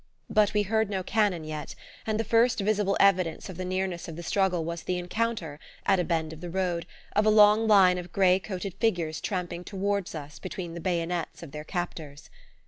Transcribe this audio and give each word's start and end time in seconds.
But 0.31 0.55
we 0.55 0.63
heard 0.63 0.89
no 0.89 1.03
cannon 1.03 1.43
yet, 1.43 1.75
and 2.07 2.19
the 2.19 2.23
first 2.23 2.59
visible 2.59 2.97
evidence 2.99 3.49
of 3.49 3.57
the 3.57 3.63
nearness 3.63 4.07
of 4.07 4.15
the 4.15 4.23
struggle 4.23 4.65
was 4.65 4.81
the 4.81 4.97
encounter, 4.97 5.59
at 5.85 5.99
a 5.99 6.03
bend 6.03 6.33
of 6.33 6.41
the 6.41 6.49
road, 6.49 6.87
of 7.15 7.23
a 7.23 7.29
long 7.29 7.67
line 7.67 7.99
of 7.99 8.11
grey 8.11 8.39
coated 8.39 8.73
figures 8.79 9.21
tramping 9.21 9.63
toward 9.63 10.15
us 10.15 10.39
between 10.39 10.73
the 10.73 10.81
bayonets 10.81 11.43
of 11.43 11.51
their 11.51 11.63
captors. 11.63 12.31